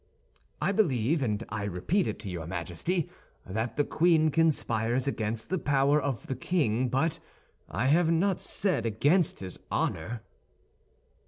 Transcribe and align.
"I 0.59 0.71
believe, 0.71 1.21
and 1.21 1.43
I 1.49 1.63
repeat 1.63 2.07
it 2.07 2.17
to 2.21 2.29
your 2.31 2.47
Majesty, 2.47 3.07
that 3.45 3.75
the 3.75 3.83
queen 3.83 4.31
conspires 4.31 5.05
against 5.05 5.51
the 5.51 5.59
power 5.59 6.01
of 6.01 6.25
the 6.25 6.33
king, 6.35 6.89
but 6.89 7.19
I 7.69 7.85
have 7.85 8.09
not 8.09 8.39
said 8.41 8.87
against 8.87 9.41
his 9.41 9.59
honor." 9.69 10.23